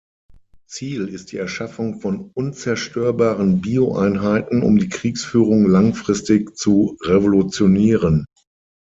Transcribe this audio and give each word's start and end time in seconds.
Ziel 0.65 1.09
ist 1.09 1.31
die 1.31 1.37
Erschaffung 1.37 1.99
von 2.01 2.31
unzerstörbaren 2.33 3.61
Bio-Einheiten, 3.61 4.63
um 4.63 4.75
die 4.79 4.89
Kriegsführung 4.89 5.67
langfristig 5.69 6.57
zu 6.57 6.97
revolutionieren. 7.03 8.25